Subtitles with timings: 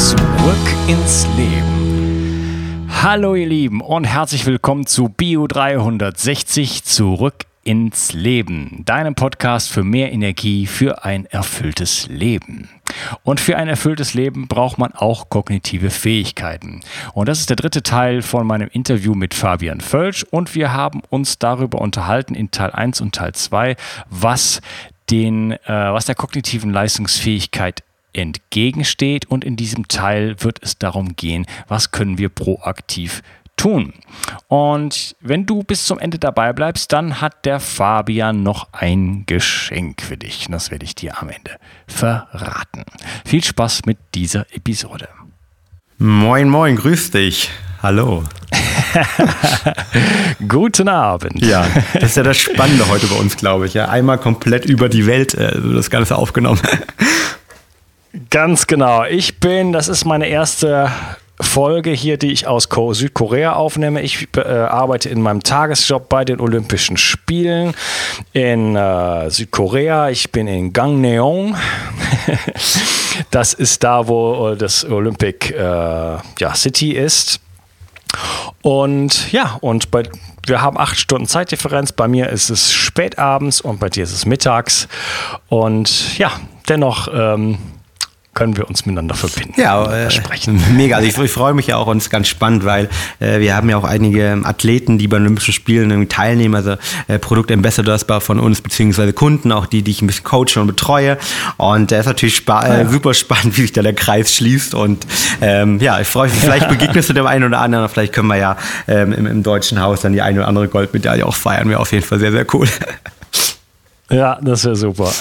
[0.00, 0.16] Zurück
[0.88, 2.88] ins Leben.
[3.02, 9.84] Hallo ihr Lieben und herzlich willkommen zu Bio 360 Zurück ins Leben, deinem Podcast für
[9.84, 12.70] mehr Energie für ein erfülltes Leben.
[13.24, 16.80] Und für ein erfülltes Leben braucht man auch kognitive Fähigkeiten.
[17.12, 20.24] Und das ist der dritte Teil von meinem Interview mit Fabian Völsch.
[20.30, 23.76] Und wir haben uns darüber unterhalten in Teil 1 und Teil 2,
[24.08, 24.62] was,
[25.10, 27.82] den, äh, was der kognitiven Leistungsfähigkeit
[28.12, 29.26] entgegensteht.
[29.26, 33.22] Und in diesem Teil wird es darum gehen, was können wir proaktiv
[33.56, 33.92] tun.
[34.48, 40.00] Und wenn du bis zum Ende dabei bleibst, dann hat der Fabian noch ein Geschenk
[40.00, 40.46] für dich.
[40.50, 42.84] Das werde ich dir am Ende verraten.
[43.24, 45.08] Viel Spaß mit dieser Episode.
[45.98, 47.50] Moin, moin, grüß dich.
[47.82, 48.24] Hallo.
[50.48, 51.44] Guten Abend.
[51.44, 53.74] Ja, das ist ja das Spannende heute bei uns, glaube ich.
[53.74, 56.60] Ja, einmal komplett über die Welt äh, das Ganze aufgenommen.
[58.30, 59.04] Ganz genau.
[59.04, 60.90] Ich bin, das ist meine erste
[61.40, 64.02] Folge hier, die ich aus Südkorea aufnehme.
[64.02, 67.74] Ich äh, arbeite in meinem Tagesjob bei den Olympischen Spielen
[68.32, 70.10] in äh, Südkorea.
[70.10, 71.56] Ich bin in Gangneung.
[73.30, 77.40] das ist da, wo das Olympic äh, ja, City ist.
[78.62, 80.02] Und ja, und bei,
[80.46, 81.92] wir haben acht Stunden Zeitdifferenz.
[81.92, 84.88] Bei mir ist es spät abends und bei dir ist es mittags.
[85.48, 86.32] Und ja,
[86.68, 87.58] dennoch ähm,
[88.32, 89.60] können wir uns miteinander verbinden.
[89.60, 90.62] Ja, äh, sprechen.
[90.76, 90.96] mega.
[90.96, 92.88] Also ich, ich, freue mich ja auch und es ist ganz spannend, weil
[93.18, 96.76] äh, wir haben ja auch einige Athleten, die bei Olympischen Spielen teilnehmen, also
[97.08, 101.18] äh, Produktambassadors von uns, beziehungsweise Kunden, auch die, die ich ein bisschen coache und betreue.
[101.56, 102.88] Und es ist natürlich spa äh, ja.
[102.88, 104.74] super spannend, wie sich da der Kreis schließt.
[104.74, 105.06] Und
[105.40, 108.36] ähm, ja, ich freue mich, vielleicht begegnest du dem einen oder anderen, vielleicht können wir
[108.36, 111.68] ja ähm, im, im Deutschen Haus dann die eine oder andere Goldmedaille auch feiern.
[111.68, 112.68] Wäre auf jeden Fall sehr, sehr cool.
[114.08, 115.12] Ja, das wäre super.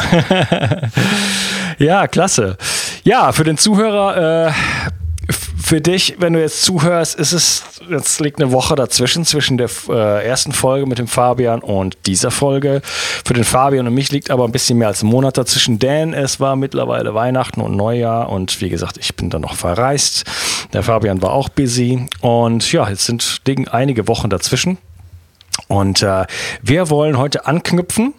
[1.77, 2.57] ja, klasse.
[3.09, 8.39] Ja, für den Zuhörer, äh, für dich, wenn du jetzt zuhörst, ist es, jetzt liegt
[8.39, 12.83] eine Woche dazwischen, zwischen der äh, ersten Folge mit dem Fabian und dieser Folge.
[12.83, 16.13] Für den Fabian und mich liegt aber ein bisschen mehr als ein Monat dazwischen, denn
[16.13, 20.25] es war mittlerweile Weihnachten und Neujahr und wie gesagt, ich bin dann noch verreist.
[20.73, 24.77] Der Fabian war auch busy und ja, jetzt sind liegen einige Wochen dazwischen.
[25.67, 26.27] Und äh,
[26.61, 28.13] wir wollen heute anknüpfen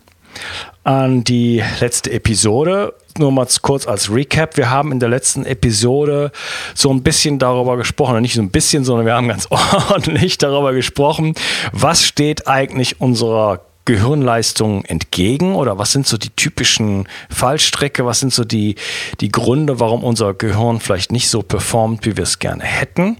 [0.82, 2.94] an die letzte Episode.
[3.19, 4.56] Nur mal kurz als Recap.
[4.56, 6.31] Wir haben in der letzten Episode
[6.75, 9.48] so ein bisschen darüber gesprochen, nicht so ein bisschen, sondern wir haben ganz
[9.91, 11.34] ordentlich darüber gesprochen,
[11.72, 18.32] was steht eigentlich unserer Gehirnleistung entgegen oder was sind so die typischen Fallstrecke, was sind
[18.32, 18.76] so die,
[19.21, 23.16] die Gründe, warum unser Gehirn vielleicht nicht so performt, wie wir es gerne hätten.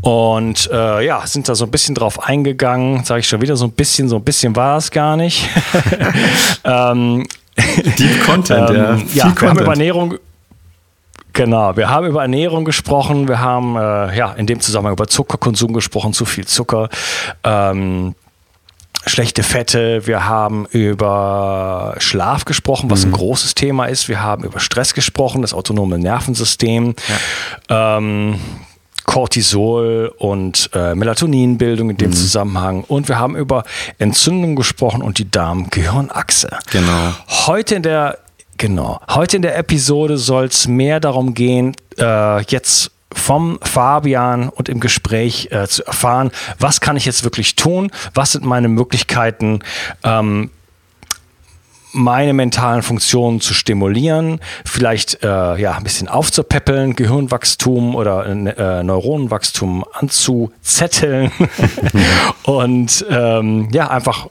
[0.00, 3.66] Und äh, ja, sind da so ein bisschen drauf eingegangen, sage ich schon wieder so
[3.66, 5.48] ein bisschen, so ein bisschen war es gar nicht.
[6.64, 7.26] ähm,
[7.98, 8.94] Deep Content, ähm, ja.
[8.96, 9.42] Ja, wir Content.
[9.42, 10.14] haben über Ernährung
[11.32, 15.72] Genau, wir haben über Ernährung gesprochen, wir haben äh, ja in dem Zusammenhang über Zuckerkonsum
[15.72, 16.88] gesprochen, zu viel Zucker,
[17.44, 18.14] ähm,
[19.06, 23.12] schlechte Fette, wir haben über Schlaf gesprochen, was mhm.
[23.12, 26.94] ein großes Thema ist, wir haben über Stress gesprochen, das autonome Nervensystem.
[27.68, 27.96] Ja.
[27.98, 28.40] Ähm,
[29.10, 32.14] Cortisol und äh, Melatoninbildung in dem mhm.
[32.14, 32.84] Zusammenhang.
[32.84, 33.64] Und wir haben über
[33.98, 36.48] Entzündung gesprochen und die Darm-Gehirnachse.
[36.70, 37.14] Genau.
[37.48, 38.18] Heute in der,
[38.56, 44.68] genau, heute in der Episode soll es mehr darum gehen, äh, jetzt vom Fabian und
[44.68, 49.58] im Gespräch äh, zu erfahren, was kann ich jetzt wirklich tun, was sind meine Möglichkeiten,
[50.04, 50.50] ähm,
[51.92, 59.84] meine mentalen Funktionen zu stimulieren, vielleicht äh, ja, ein bisschen aufzupäppeln, Gehirnwachstum oder äh, Neuronenwachstum
[59.92, 61.30] anzuzetteln.
[62.44, 64.28] Und ähm, ja, einfach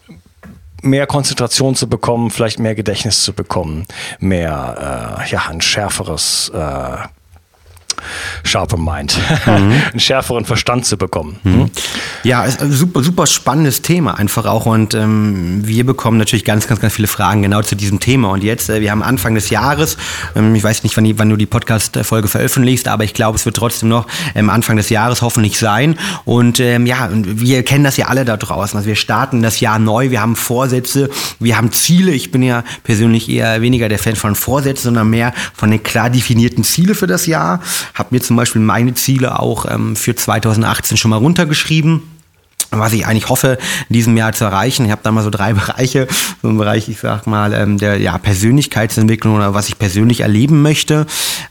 [0.81, 3.85] mehr Konzentration zu bekommen, vielleicht mehr Gedächtnis zu bekommen,
[4.19, 6.97] mehr, äh, ja, ein schärferes, äh,
[8.43, 9.51] sharper Mind, mhm.
[9.91, 11.37] einen schärferen Verstand zu bekommen.
[11.43, 11.71] Mhm.
[12.23, 16.67] Ja, ist ein super, super spannendes Thema einfach auch und ähm, wir bekommen natürlich ganz,
[16.67, 19.49] ganz, ganz viele Fragen genau zu diesem Thema und jetzt, äh, wir haben Anfang des
[19.49, 19.97] Jahres,
[20.35, 23.55] ähm, ich weiß nicht, wann, wann du die Podcast-Folge veröffentlichst, aber ich glaube, es wird
[23.55, 28.07] trotzdem noch ähm, Anfang des Jahres hoffentlich sein und ähm, ja, wir kennen das ja
[28.07, 31.09] alle da draußen, also wir starten das Jahr neu, wir haben Vorsätze,
[31.39, 35.33] wir haben Ziele, ich bin ja persönlich eher weniger der Fan von Vorsätzen, sondern mehr
[35.53, 37.61] von den klar definierten Ziele für das Jahr,
[37.93, 42.18] habe mir zum Beispiel meine Ziele auch ähm, für 2018 schon mal runtergeschrieben
[42.71, 43.57] was ich eigentlich hoffe,
[43.89, 44.85] in diesem Jahr zu erreichen.
[44.85, 46.07] Ich habe da mal so drei Bereiche.
[46.41, 50.61] So ein Bereich, ich sag mal, ähm, der ja, Persönlichkeitsentwicklung oder was ich persönlich erleben
[50.61, 51.05] möchte.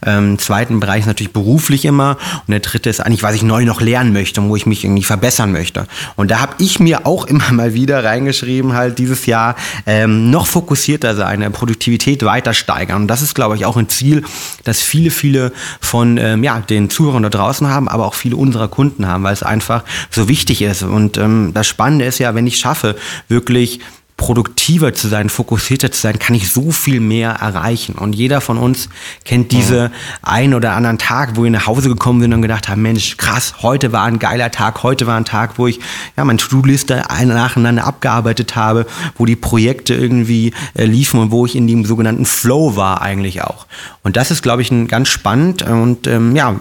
[0.05, 2.17] Ähm, zweiten Bereich ist natürlich beruflich immer.
[2.47, 4.85] Und der dritte ist eigentlich, was ich neu noch lernen möchte und wo ich mich
[4.85, 5.87] irgendwie verbessern möchte.
[6.17, 9.57] Und da habe ich mir auch immer mal wieder reingeschrieben, halt dieses Jahr
[9.87, 13.03] ähm, noch fokussierter sein, Produktivität weiter steigern.
[13.03, 14.23] Und das ist, glaube ich, auch ein Ziel,
[14.65, 18.69] das viele, viele von ähm, ja, den Zuhörern da draußen haben, aber auch viele unserer
[18.69, 20.83] Kunden haben, weil es einfach so wichtig ist.
[20.83, 22.95] Und und ähm, das Spannende ist ja, wenn ich schaffe,
[23.29, 23.81] wirklich
[24.19, 27.95] produktiver zu sein, fokussierter zu sein, kann ich so viel mehr erreichen.
[27.95, 28.89] Und jeder von uns
[29.25, 29.93] kennt diese mhm.
[30.23, 33.55] ein oder anderen Tag, wo wir nach Hause gekommen sind und gedacht haben, Mensch, krass,
[33.63, 35.79] heute war ein geiler Tag, heute war ein Tag, wo ich
[36.17, 38.87] ja meine To-Do-Liste nacheinander abgearbeitet habe,
[39.17, 43.43] wo die Projekte irgendwie äh, liefen und wo ich in dem sogenannten Flow war eigentlich
[43.43, 43.67] auch.
[44.03, 46.57] Und das ist, glaube ich, ein ganz spannend und ähm, ja,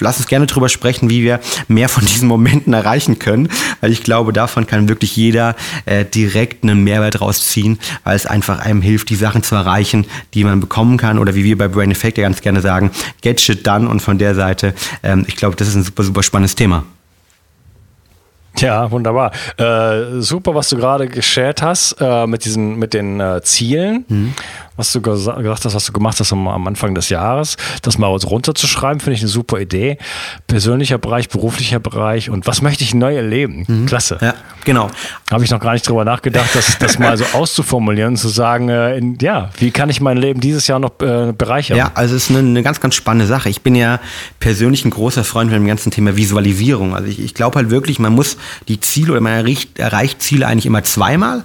[0.00, 3.50] lass uns gerne drüber sprechen, wie wir mehr von diesen Momenten erreichen können,
[3.82, 8.26] weil ich glaube, davon kann wirklich jeder äh, direkt einen Mehrwert Mehrwert rausziehen, weil es
[8.26, 11.68] einfach einem hilft, die Sachen zu erreichen, die man bekommen kann oder wie wir bei
[11.68, 12.90] Brain Effect ja ganz gerne sagen,
[13.20, 16.22] get shit done und von der Seite, ähm, ich glaube, das ist ein super, super
[16.22, 16.84] spannendes Thema.
[18.58, 19.32] Ja, wunderbar.
[19.56, 24.04] Äh, super, was du gerade geshared hast äh, mit diesen, mit den äh, Zielen.
[24.08, 24.34] Mhm
[24.76, 29.00] was du gesagt hast, was du gemacht hast am, Anfang des Jahres, das mal runterzuschreiben,
[29.00, 29.98] finde ich eine super Idee.
[30.46, 33.64] Persönlicher Bereich, beruflicher Bereich und was möchte ich neu erleben?
[33.66, 33.86] Mhm.
[33.86, 34.18] Klasse.
[34.20, 34.34] Ja,
[34.64, 34.90] genau.
[35.30, 38.96] Habe ich noch gar nicht drüber nachgedacht, das, das mal so auszuformulieren, zu sagen, äh,
[38.96, 41.76] in, ja, wie kann ich mein Leben dieses Jahr noch äh, bereichern?
[41.76, 43.48] Ja, also es ist eine, eine, ganz, ganz spannende Sache.
[43.50, 44.00] Ich bin ja
[44.40, 46.94] persönlich ein großer Freund von dem ganzen Thema Visualisierung.
[46.94, 48.36] Also ich, ich glaube halt wirklich, man muss
[48.68, 51.44] die Ziele oder man erreicht, erreicht Ziele eigentlich immer zweimal.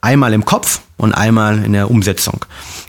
[0.00, 2.44] Einmal im Kopf und einmal in der Umsetzung.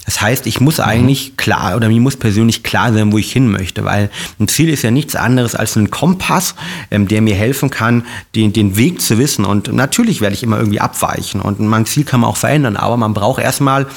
[0.05, 3.51] Das heißt, ich muss eigentlich klar oder mir muss persönlich klar sein, wo ich hin
[3.51, 6.53] möchte, weil ein Ziel ist ja nichts anderes als ein Kompass,
[6.91, 8.05] ähm, der mir helfen kann,
[8.35, 9.45] den, den Weg zu wissen.
[9.45, 12.97] Und natürlich werde ich immer irgendwie abweichen und mein Ziel kann man auch verändern, aber
[12.97, 13.87] man braucht erstmal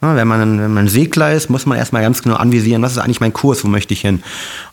[0.00, 3.20] wenn man, wenn man Segler ist, muss man erstmal ganz genau anvisieren, was ist eigentlich
[3.20, 4.22] mein Kurs, wo möchte ich hin?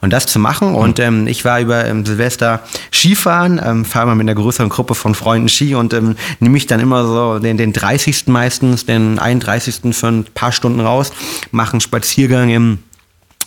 [0.02, 0.70] Und das zu machen.
[0.70, 0.76] Mhm.
[0.76, 2.62] Und ähm, ich war über ähm, Silvester
[2.92, 6.68] Skifahren, ähm, fahre mal mit einer größeren Gruppe von Freunden Ski und ähm, nehme ich
[6.68, 8.28] dann immer so den, den 30.
[8.28, 9.96] meistens, den 31.
[9.96, 11.12] für ein paar Stunden raus,
[11.52, 12.80] mache einen Spaziergang im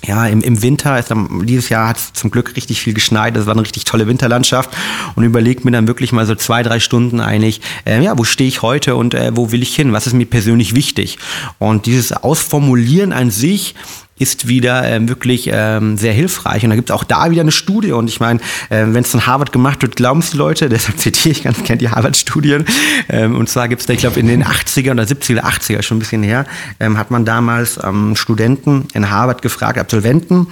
[0.07, 3.37] ja, im, im Winter ist dann, dieses Jahr hat es zum Glück richtig viel geschneit,
[3.37, 4.71] das war eine richtig tolle Winterlandschaft
[5.15, 8.49] und überlegt mir dann wirklich mal so zwei, drei Stunden eigentlich, äh, ja, wo stehe
[8.49, 11.19] ich heute und äh, wo will ich hin, was ist mir persönlich wichtig?
[11.59, 13.75] Und dieses Ausformulieren an sich
[14.19, 16.65] ist wieder ähm, wirklich ähm, sehr hilfreich.
[16.65, 17.93] Und da gibt es auch da wieder eine Studie.
[17.93, 18.41] Und ich meine,
[18.71, 21.63] äh, wenn es von Harvard gemacht wird, glauben es die Leute, deshalb zitiere ich ganz
[21.63, 22.65] gerne die Harvard-Studien.
[23.11, 25.99] Ähm, und zwar gibt es da, ich glaube, in den 80er oder 70er, 80er, schon
[25.99, 26.47] ein bisschen her,
[26.81, 30.47] ähm, hat man damals ähm, Studenten in Harvard gefragt, Absolventen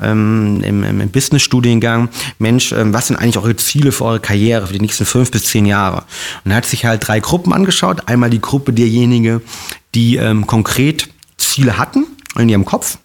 [0.00, 4.80] ähm, im, im Business-Studiengang, Mensch, was sind eigentlich eure Ziele für eure Karriere für die
[4.80, 6.04] nächsten fünf bis zehn Jahre?
[6.44, 8.02] Und er hat sich halt drei Gruppen angeschaut.
[8.06, 9.40] Einmal die Gruppe derjenigen,
[9.94, 12.06] die konkret Ziele hatten
[12.36, 12.98] in ihrem Kopf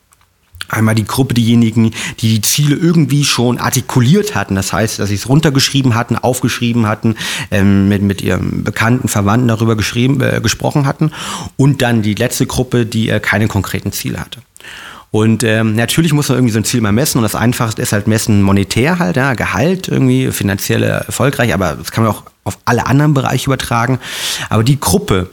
[0.74, 4.56] Einmal die Gruppe diejenigen, die die Ziele irgendwie schon artikuliert hatten.
[4.56, 7.16] Das heißt, dass sie es runtergeschrieben hatten, aufgeschrieben hatten,
[7.52, 11.12] ähm, mit, mit ihrem bekannten Verwandten darüber geschrieben, äh, gesprochen hatten.
[11.58, 14.40] Und dann die letzte Gruppe, die äh, keine konkreten Ziele hatte.
[15.14, 17.94] Und ähm, natürlich muss man irgendwie so ein Ziel mal messen und das Einfachste ist
[17.94, 22.58] halt messen monetär halt, ja, Gehalt irgendwie, finanzielle erfolgreich, aber das kann man auch auf
[22.66, 24.00] alle anderen Bereiche übertragen.
[24.50, 25.30] Aber die Gruppe,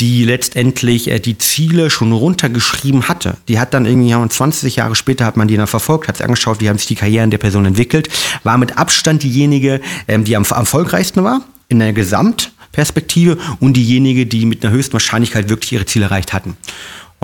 [0.00, 3.36] die letztendlich äh, die Ziele schon runtergeschrieben hatte.
[3.48, 6.24] Die hat dann irgendwie ja, 20 Jahre später hat man die dann verfolgt, hat sich
[6.24, 8.08] angeschaut, wie haben sich die Karrieren der Person entwickelt,
[8.42, 14.46] war mit Abstand diejenige, ähm, die am erfolgreichsten war in der Gesamtperspektive und diejenige, die
[14.46, 16.56] mit einer höchsten Wahrscheinlichkeit wirklich ihre Ziele erreicht hatten.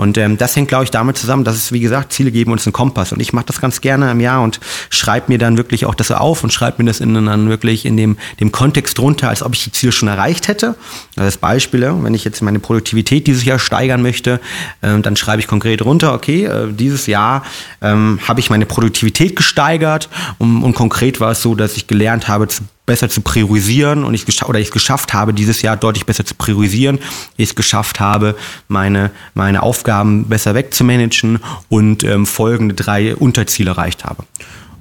[0.03, 2.67] Und ähm, das hängt, glaube ich, damit zusammen, dass es, wie gesagt, Ziele geben uns
[2.67, 3.13] einen Kompass.
[3.13, 6.11] Und ich mache das ganz gerne im Jahr und schreibe mir dann wirklich auch das
[6.11, 9.55] auf und schreibe mir das in, dann wirklich in dem, dem Kontext runter, als ob
[9.55, 10.75] ich die Ziele schon erreicht hätte.
[11.15, 14.41] Also als Beispiele, wenn ich jetzt meine Produktivität dieses Jahr steigern möchte,
[14.81, 17.43] äh, dann schreibe ich konkret runter, okay, äh, dieses Jahr
[17.81, 22.27] ähm, habe ich meine Produktivität gesteigert und, und konkret war es so, dass ich gelernt
[22.27, 26.05] habe zu besser zu priorisieren und ich oder ich es geschafft habe, dieses Jahr deutlich
[26.05, 26.99] besser zu priorisieren,
[27.37, 28.35] ich es geschafft habe,
[28.67, 34.23] meine, meine Aufgaben besser wegzumanagen und ähm, folgende drei Unterziele erreicht habe.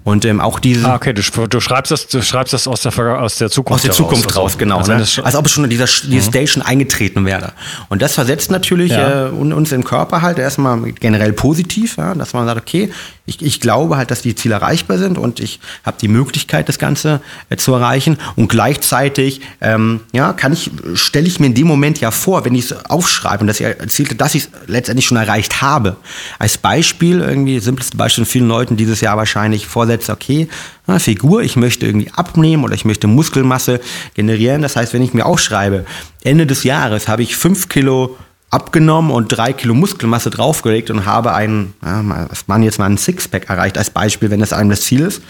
[0.05, 0.89] Und ähm, auch diese.
[0.89, 3.83] Ah, okay, du, du, schreibst das, du schreibst das aus der, aus der Zukunft Aus
[3.83, 4.79] der Zukunft raus, raus genau.
[4.79, 5.07] Also, ne?
[5.25, 6.21] Als ob es schon in dieser mhm.
[6.21, 7.53] Station eingetreten wäre.
[7.89, 9.29] Und das versetzt natürlich ja.
[9.29, 12.91] äh, uns im Körper halt erstmal generell positiv, ja, dass man sagt, okay,
[13.25, 16.79] ich, ich glaube halt, dass die Ziele erreichbar sind und ich habe die Möglichkeit, das
[16.79, 18.19] Ganze äh, zu erreichen.
[18.35, 22.55] Und gleichzeitig, ähm, ja, kann ich, stelle ich mir in dem Moment ja vor, wenn
[22.57, 25.97] ich es aufschreibe und dass ich erzielte, dass ich es letztendlich schon erreicht habe.
[26.41, 30.49] Als Beispiel, irgendwie, simpleste Beispiel von vielen Leuten dieses Jahr wahrscheinlich vorsetzt, okay,
[30.87, 33.81] na, Figur, ich möchte irgendwie abnehmen oder ich möchte Muskelmasse
[34.15, 34.63] generieren.
[34.63, 35.85] Das heißt, wenn ich mir aufschreibe,
[36.25, 38.17] Ende des Jahres habe ich fünf Kilo
[38.51, 42.99] abgenommen und drei Kilo Muskelmasse draufgelegt und habe einen, ja, was man jetzt mal einen
[42.99, 45.23] Sixpack erreicht als Beispiel, wenn das einem das Ziel ist,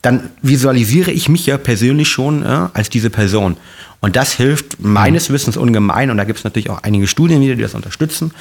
[0.00, 3.56] dann visualisiere ich mich ja persönlich schon ja, als diese Person.
[4.00, 6.10] Und das hilft meines Wissens ungemein.
[6.10, 8.32] Und da gibt es natürlich auch einige Studien die das unterstützen.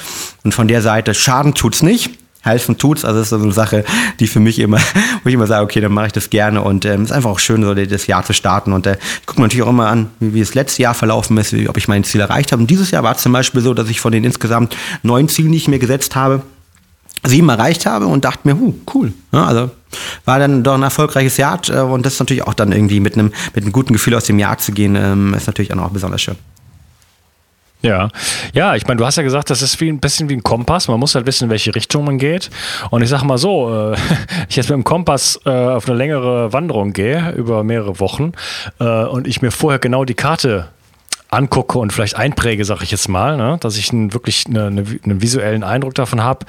[0.43, 2.11] Und von der Seite, Schaden tut's nicht
[2.43, 3.05] helfen tut's.
[3.05, 3.83] Also das ist so eine Sache,
[4.19, 4.77] die für mich immer,
[5.23, 7.39] wo ich immer sage, okay, dann mache ich das gerne und ähm, ist einfach auch
[7.39, 8.73] schön, so das Jahr zu starten.
[8.73, 11.37] Und äh, ich gucke mir natürlich auch immer an, wie, wie das letzte Jahr verlaufen
[11.37, 12.61] ist, wie, ob ich mein Ziel erreicht habe.
[12.61, 15.51] Und dieses Jahr war es zum Beispiel so, dass ich von den insgesamt neun Zielen,
[15.51, 16.41] die ich mir gesetzt habe,
[17.25, 19.13] sieben erreicht habe und dachte mir, huh, cool.
[19.31, 19.71] Ja, also
[20.25, 23.13] war dann doch ein erfolgreiches Jahr äh, und das ist natürlich auch dann irgendwie mit
[23.13, 26.21] einem, mit einem guten Gefühl aus dem Jahr zu gehen, ähm, ist natürlich auch besonders
[26.21, 26.35] schön.
[27.83, 28.07] Ja,
[28.53, 30.87] ja, ich meine, du hast ja gesagt, das ist wie ein bisschen wie ein Kompass.
[30.87, 32.49] Man muss halt wissen, in welche Richtung man geht.
[32.91, 33.97] Und ich sage mal so, äh,
[34.49, 38.31] ich jetzt mit dem Kompass äh, auf eine längere Wanderung gehe über mehrere Wochen
[38.79, 40.69] äh, und ich mir vorher genau die Karte
[41.29, 44.85] angucke und vielleicht einpräge, sage ich jetzt mal, ne, dass ich einen, wirklich eine, eine,
[45.03, 46.45] einen visuellen Eindruck davon habe,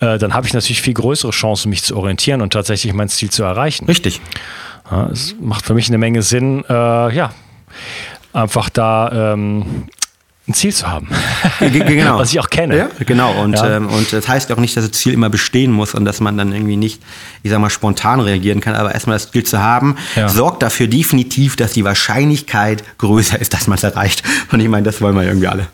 [0.00, 3.30] äh, dann habe ich natürlich viel größere Chancen, mich zu orientieren und tatsächlich mein Ziel
[3.30, 3.86] zu erreichen.
[3.86, 4.20] Richtig.
[4.90, 6.72] Ja, es macht für mich eine Menge Sinn, äh,
[7.14, 7.32] ja,
[8.32, 9.88] einfach da ähm,
[10.48, 11.08] ein Ziel zu haben.
[11.60, 12.18] genau.
[12.18, 12.76] Was ich auch kenne.
[12.76, 13.32] Ja, genau.
[13.42, 13.76] Und, ja.
[13.76, 16.36] ähm, und das heißt auch nicht, dass das Ziel immer bestehen muss und dass man
[16.38, 17.02] dann irgendwie nicht,
[17.42, 18.74] ich sag mal, spontan reagieren kann.
[18.74, 20.28] Aber erstmal das Ziel zu haben, ja.
[20.28, 24.22] sorgt dafür definitiv, dass die Wahrscheinlichkeit größer ist, dass man es erreicht.
[24.50, 25.68] Und ich meine, das wollen wir irgendwie alle.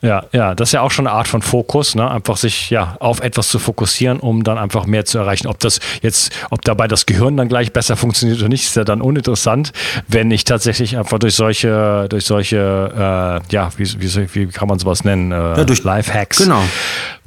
[0.00, 2.08] Ja, ja, das ist ja auch schon eine Art von Fokus, ne?
[2.08, 5.48] Einfach sich ja auf etwas zu fokussieren, um dann einfach mehr zu erreichen.
[5.48, 8.84] Ob das jetzt, ob dabei das Gehirn dann gleich besser funktioniert oder nicht, ist ja
[8.84, 9.72] dann uninteressant,
[10.06, 14.78] wenn ich tatsächlich einfach durch solche, durch solche, äh, ja, wie, wie, wie kann man
[14.78, 15.32] sowas nennen?
[15.32, 16.38] Äh, ja, durch Lifehacks.
[16.38, 16.62] Genau.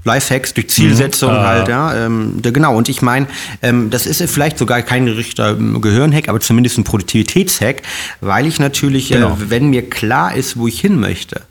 [0.03, 1.39] Lifehacks durch Zielsetzung mhm.
[1.39, 2.05] halt, ja.
[2.05, 3.27] Ähm, genau, und ich meine,
[3.61, 7.83] ähm, das ist vielleicht sogar kein richtiger ähm, Gehirnhack, aber zumindest ein Produktivitätshack,
[8.19, 9.33] weil ich natürlich, äh, genau.
[9.33, 11.41] äh, wenn mir klar ist, wo ich hin möchte,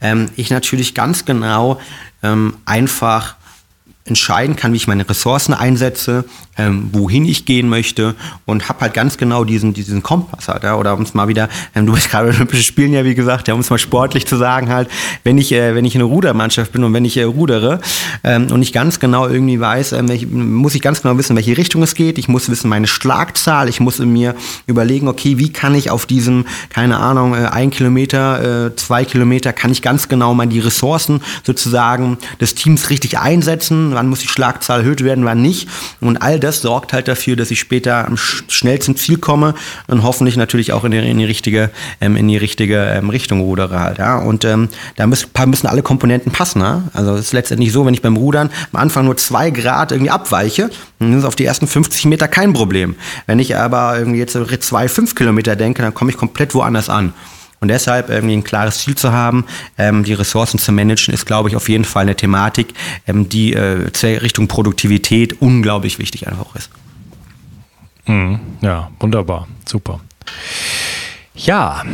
[0.00, 1.80] ähm, ich natürlich ganz genau
[2.22, 3.36] ähm, einfach
[4.06, 6.24] entscheiden kann, wie ich meine Ressourcen einsetze,
[6.56, 8.14] ähm, wohin ich gehen möchte
[8.46, 11.48] und habe halt ganz genau diesen, diesen Kompass halt, ja, oder um es mal wieder,
[11.74, 14.36] ähm, du bist gerade Olympische Spielen ja, wie gesagt, ja, um es mal sportlich zu
[14.36, 14.88] sagen halt,
[15.22, 17.80] wenn ich, äh, wenn ich in einer Rudermannschaft bin und wenn ich äh, rudere
[18.24, 21.56] ähm, und ich ganz genau irgendwie weiß, ähm, ich, muss ich ganz genau wissen, welche
[21.56, 24.34] Richtung es geht, ich muss wissen meine Schlagzahl, ich muss mir
[24.66, 29.52] überlegen, okay, wie kann ich auf diesem, keine Ahnung, äh, ein Kilometer, äh, zwei Kilometer,
[29.52, 34.28] kann ich ganz genau mal die Ressourcen sozusagen des Teams richtig einsetzen, wann muss die
[34.28, 35.68] Schlagzahl erhöht werden, wann nicht
[36.00, 39.54] und all das sorgt halt dafür, dass ich später am schnellsten Ziel komme
[39.86, 41.70] und hoffentlich natürlich auch in die, in die richtige,
[42.00, 43.98] ähm, in die richtige ähm, Richtung rudere halt.
[43.98, 44.18] Ja?
[44.18, 46.60] Und ähm, da müssen, müssen alle Komponenten passen.
[46.60, 46.84] Ja?
[46.92, 50.10] Also es ist letztendlich so, wenn ich beim Rudern am Anfang nur zwei Grad irgendwie
[50.10, 52.96] abweiche, dann ist auf die ersten 50 Meter kein Problem.
[53.26, 57.12] Wenn ich aber irgendwie jetzt zwei, fünf Kilometer denke, dann komme ich komplett woanders an.
[57.60, 59.44] Und deshalb irgendwie ein klares Ziel zu haben,
[59.76, 62.72] ähm, die Ressourcen zu managen, ist, glaube ich, auf jeden Fall eine Thematik,
[63.06, 66.70] ähm, die äh, Richtung Produktivität unglaublich wichtig einfach ist.
[68.06, 68.40] Mhm.
[68.62, 69.46] Ja, wunderbar.
[69.66, 70.00] Super.
[71.34, 71.84] Ja,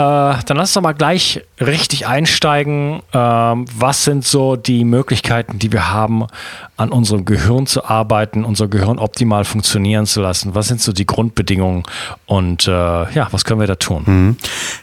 [0.00, 3.00] dann lass uns doch mal gleich richtig einsteigen.
[3.12, 6.26] Ähm, was sind so die Möglichkeiten, die wir haben,
[6.76, 10.56] an unserem Gehirn zu arbeiten, unser Gehirn optimal funktionieren zu lassen?
[10.56, 11.84] Was sind so die Grundbedingungen
[12.26, 14.02] und äh, ja, was können wir da tun?
[14.04, 14.36] Mhm.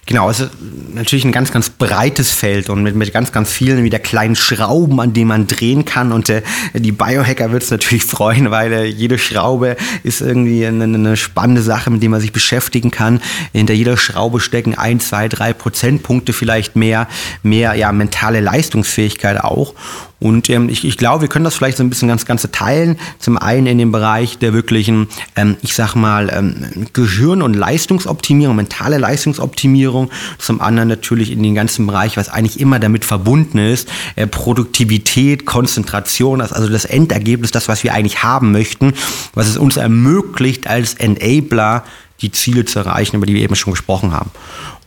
[0.05, 0.51] Genau, es ist
[0.93, 5.01] natürlich ein ganz, ganz breites Feld und mit, mit ganz, ganz vielen wieder kleinen Schrauben,
[5.01, 6.13] an denen man drehen kann.
[6.13, 6.41] Und äh,
[6.73, 11.61] die Biohacker wird es natürlich freuen, weil äh, jede Schraube ist irgendwie eine, eine spannende
[11.61, 13.21] Sache, mit der man sich beschäftigen kann.
[13.51, 17.07] Hinter jeder Schraube stecken ein zwei, drei Prozentpunkte vielleicht mehr,
[17.43, 19.73] mehr ja, mentale Leistungsfähigkeit auch.
[20.21, 22.99] Und ähm, ich, ich glaube, wir können das vielleicht so ein bisschen ganz Ganze teilen.
[23.17, 28.55] Zum einen in dem Bereich der wirklichen, ähm, ich sag mal, ähm, Gehirn- und Leistungsoptimierung,
[28.55, 30.11] mentale Leistungsoptimierung.
[30.37, 35.47] Zum anderen natürlich in den ganzen Bereich, was eigentlich immer damit verbunden ist, äh, Produktivität,
[35.47, 38.93] Konzentration, also das Endergebnis, das, was wir eigentlich haben möchten,
[39.33, 41.83] was es uns ermöglicht als Enabler,
[42.21, 44.29] die Ziele zu erreichen, über die wir eben schon gesprochen haben.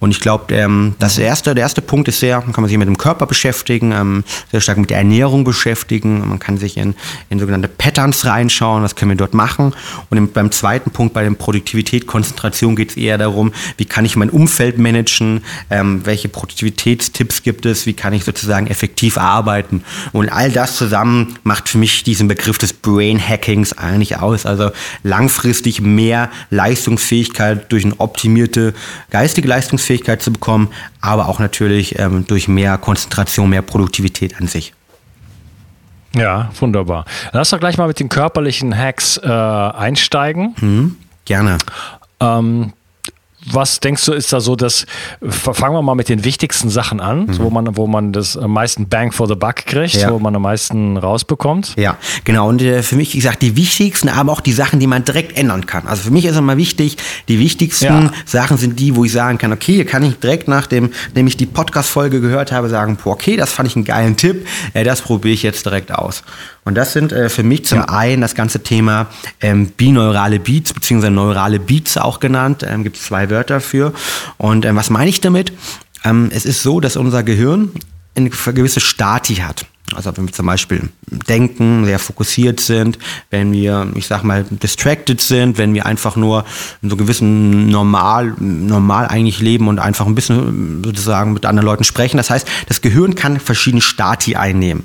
[0.00, 2.88] Und ich glaube, ähm, das erste, der erste Punkt ist sehr, kann man sich mit
[2.88, 6.28] dem Körper beschäftigen, ähm, sehr stark mit der Ernährung beschäftigen.
[6.28, 6.94] Man kann sich in,
[7.30, 9.72] in sogenannte Patterns reinschauen, was können wir dort machen.
[10.10, 14.04] Und im, beim zweiten Punkt, bei der Produktivität, Konzentration geht es eher darum, wie kann
[14.04, 19.84] ich mein Umfeld managen, ähm, welche Produktivitätstipps gibt es, wie kann ich sozusagen effektiv arbeiten.
[20.12, 24.44] Und all das zusammen macht für mich diesen Begriff des Brain Hackings eigentlich aus.
[24.44, 24.70] Also
[25.02, 28.74] langfristig mehr Leistungsfähigkeit durch eine optimierte
[29.10, 30.68] geistige Leistungsfähigkeit Leistungsfähigkeit zu bekommen,
[31.00, 34.72] aber auch natürlich ähm, durch mehr Konzentration, mehr Produktivität an sich.
[36.14, 37.04] Ja, wunderbar.
[37.32, 40.54] Lass doch gleich mal mit den körperlichen Hacks äh, einsteigen.
[40.60, 41.58] Mhm, gerne.
[42.20, 42.72] Ähm,
[43.46, 44.86] was denkst du, ist da so, dass
[45.28, 47.38] fangen wir mal mit den wichtigsten Sachen an, mhm.
[47.38, 50.10] wo man, wo man das am meisten Bang for the Buck kriegt, ja.
[50.10, 51.74] wo man am meisten rausbekommt?
[51.76, 52.48] Ja, genau.
[52.48, 55.36] Und äh, für mich, wie gesagt, die wichtigsten, aber auch die Sachen, die man direkt
[55.36, 55.86] ändern kann.
[55.86, 56.96] Also für mich ist immer wichtig,
[57.28, 58.12] die wichtigsten ja.
[58.24, 61.36] Sachen sind die, wo ich sagen kann, okay, hier kann ich direkt nachdem, nachdem ich
[61.36, 65.02] die Podcast-Folge gehört habe, sagen, boah, okay, das fand ich einen geilen Tipp, äh, das
[65.02, 66.22] probiere ich jetzt direkt aus.
[66.64, 67.88] Und das sind äh, für mich zum ja.
[67.90, 69.06] einen das ganze Thema
[69.40, 72.64] ähm, bineurale Beats, beziehungsweise neurale Beats auch genannt.
[72.66, 73.92] Ähm, Gibt es zwei Wörter für.
[74.38, 75.52] Und ähm, was meine ich damit?
[76.04, 77.72] Ähm, es ist so, dass unser Gehirn
[78.14, 79.66] eine gewisse Stati hat.
[79.96, 82.98] Also wenn wir zum Beispiel denken, sehr fokussiert sind,
[83.30, 86.44] wenn wir, ich sag mal, distracted sind, wenn wir einfach nur
[86.82, 91.84] in so gewissen normal, normal eigentlich leben und einfach ein bisschen sozusagen mit anderen Leuten
[91.84, 92.16] sprechen.
[92.16, 94.84] Das heißt, das Gehirn kann verschiedene Stati einnehmen.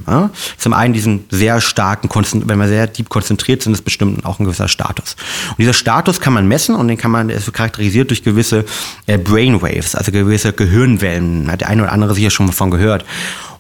[0.57, 2.09] Zum einen diesen sehr starken,
[2.45, 5.15] wenn wir sehr deep konzentriert sind, ist bestimmt auch ein gewisser Status.
[5.49, 8.65] Und dieser Status kann man messen und den kann man, der ist charakterisiert durch gewisse
[9.07, 11.51] äh, Brainwaves, also gewisse Gehirnwellen.
[11.51, 13.05] Hat der eine oder andere sicher schon mal von gehört.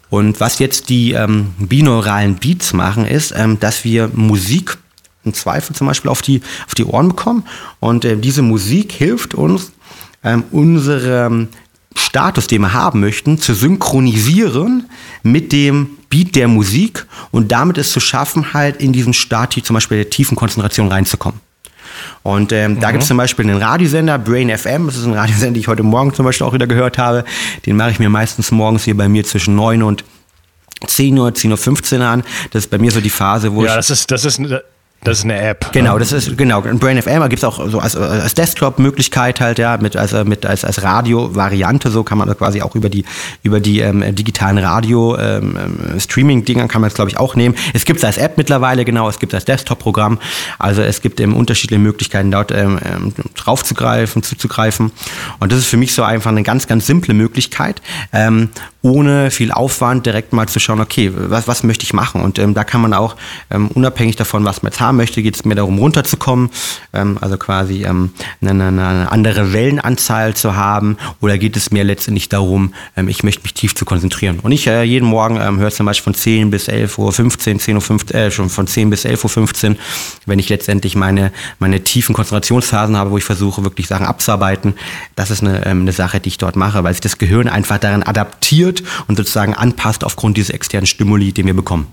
[0.09, 4.77] Und was jetzt die ähm, binauralen Beats machen, ist, ähm, dass wir Musik
[5.23, 7.43] im Zweifel zum Beispiel auf die, auf die Ohren bekommen.
[7.79, 9.71] Und äh, diese Musik hilft uns,
[10.23, 11.49] ähm, unseren
[11.95, 14.89] Status, den wir haben möchten, zu synchronisieren
[15.23, 19.75] mit dem Beat der Musik und damit es zu schaffen, halt in diesen Stati zum
[19.75, 21.39] Beispiel der tiefen Konzentration reinzukommen.
[22.23, 22.79] Und ähm, mhm.
[22.79, 25.67] da gibt es zum Beispiel einen Radiosender, Brain FM, das ist ein Radiosender, den ich
[25.67, 27.23] heute Morgen zum Beispiel auch wieder gehört habe.
[27.65, 30.03] Den mache ich mir meistens morgens hier bei mir zwischen 9 und
[30.85, 32.23] 10 Uhr, 10.15 Uhr an.
[32.51, 33.69] Das ist bei mir so die Phase, wo ja, ich.
[33.71, 34.39] Ja, das ist, das ist,
[35.03, 35.71] das ist eine App.
[35.71, 36.61] Genau, das ist genau.
[36.61, 40.45] In Brain FM gibt es auch so als, als Desktop-Möglichkeit halt, ja, mit als mit
[40.45, 43.05] als, als Radio-Variante, so kann man das quasi auch über die
[43.41, 47.55] über die ähm, digitalen Radio-Streaming-Dinger ähm, kann man es glaube ich auch nehmen.
[47.73, 50.19] Es gibt es als App mittlerweile, genau, es gibt es als Desktop-Programm.
[50.57, 54.91] Also es gibt eben unterschiedliche Möglichkeiten, dort ähm, ähm, draufzugreifen, zuzugreifen.
[55.39, 57.81] Und das ist für mich so einfach eine ganz, ganz simple Möglichkeit,
[58.11, 58.49] ähm,
[58.81, 62.21] ohne viel Aufwand direkt mal zu schauen, okay, was, was möchte ich machen?
[62.21, 63.17] Und ähm, da kann man auch
[63.51, 66.49] ähm, unabhängig davon, was man jetzt haben möchte, geht es mir darum, runterzukommen,
[66.93, 68.11] ähm, also quasi ähm,
[68.41, 73.43] eine, eine, andere Wellenanzahl zu haben, oder geht es mir letztendlich darum, ähm, ich möchte
[73.43, 74.39] mich tief zu konzentrieren.
[74.39, 77.59] Und ich äh, jeden Morgen ähm, höre zum Beispiel von 10 bis 11 Uhr 15,
[77.59, 79.77] 10 Uhr 15, äh, schon von 10 bis 11 Uhr 15,
[80.25, 84.75] wenn ich letztendlich meine, meine tiefen Konzentrationsphasen habe, wo ich versuche, wirklich Sachen abzuarbeiten.
[85.15, 87.77] Das ist eine, ähm, eine Sache, die ich dort mache, weil sich das Gehirn einfach
[87.77, 91.87] daran adaptiert, adaptiert und sozusagen anpasst aufgrund dieser externen Stimuli, die wir bekommen.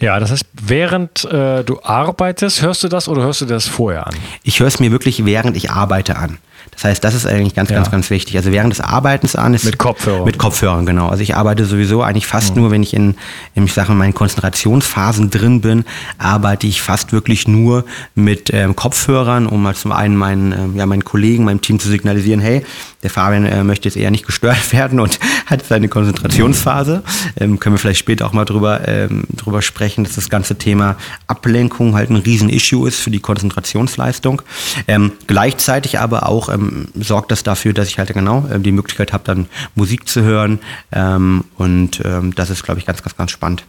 [0.00, 4.06] Ja, das heißt, während äh, du arbeitest, hörst du das oder hörst du das vorher
[4.06, 4.14] an?
[4.44, 6.38] Ich höre es mir wirklich während ich arbeite an.
[6.70, 7.76] Das heißt, das ist eigentlich ganz, ja.
[7.76, 8.36] ganz, ganz wichtig.
[8.36, 9.64] Also während des Arbeitens an ist.
[9.64, 10.24] Mit Kopfhörern.
[10.24, 11.08] Mit Kopfhörern, genau.
[11.08, 12.62] Also ich arbeite sowieso eigentlich fast mhm.
[12.62, 13.16] nur, wenn ich in,
[13.54, 15.84] in, ich sage meinen Konzentrationsphasen drin bin,
[16.18, 17.84] arbeite ich fast wirklich nur
[18.14, 21.88] mit ähm, Kopfhörern, um mal zum einen meinen, ähm, ja, meinen Kollegen, meinem Team zu
[21.88, 22.64] signalisieren, hey,
[23.02, 27.02] der Fabian äh, möchte jetzt eher nicht gestört werden und hat seine Konzentrationsphase.
[27.38, 30.96] Ähm, können wir vielleicht später auch mal drüber, ähm, drüber sprechen, dass das ganze Thema
[31.26, 34.42] Ablenkung halt ein Riesen-Issue ist für die Konzentrationsleistung.
[34.86, 39.12] Ähm, gleichzeitig aber auch ähm, sorgt das dafür, dass ich halt genau äh, die Möglichkeit
[39.12, 40.58] habe, dann Musik zu hören.
[40.92, 43.64] Ähm, und ähm, das ist, glaube ich, ganz, ganz, ganz spannend.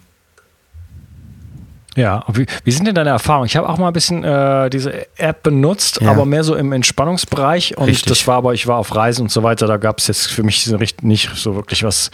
[2.00, 3.48] Ja, wie, wie, sind denn deine Erfahrungen?
[3.48, 6.10] Ich habe auch mal ein bisschen äh, diese App benutzt, ja.
[6.10, 7.78] aber mehr so im Entspannungsbereich.
[7.78, 8.08] Und Richtig.
[8.08, 10.44] das war aber, ich war auf Reisen und so weiter, da gab es jetzt für
[10.44, 10.66] mich
[11.02, 12.10] nicht so wirklich was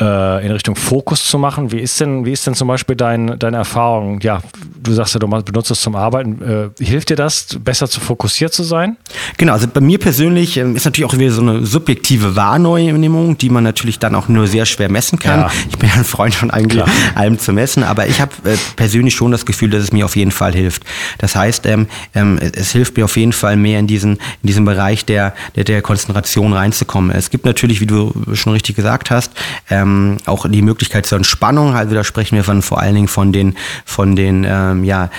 [0.00, 1.72] äh, in Richtung Fokus zu machen.
[1.72, 4.20] Wie ist denn, wie ist denn zum Beispiel dein, deine Erfahrung?
[4.20, 4.40] Ja,
[4.80, 6.72] du sagst ja, du benutzt es zum Arbeiten.
[6.78, 8.96] Äh, hilft dir das, besser zu fokussiert zu sein?
[9.36, 13.50] Genau, also bei mir persönlich ähm, ist natürlich auch wieder so eine subjektive Wahrnehmung, die
[13.50, 15.40] man natürlich dann auch nur sehr schwer messen kann.
[15.40, 15.50] Ja.
[15.68, 16.84] Ich bin ja ein Freund von eigentlich
[17.16, 20.04] allem zu messen, aber ich habe äh, persönlich persönlich schon das Gefühl, dass es mir
[20.04, 20.82] auf jeden Fall hilft.
[21.18, 24.64] Das heißt, ähm, ähm, es hilft mir auf jeden Fall mehr in diesen, in diesen
[24.64, 27.10] Bereich der, der, der Konzentration reinzukommen.
[27.10, 29.32] Es gibt natürlich, wie du schon richtig gesagt hast,
[29.70, 31.74] ähm, auch die Möglichkeit zur Entspannung.
[31.74, 35.10] Also da sprechen wir von, vor allen Dingen von den, von den ähm, ja,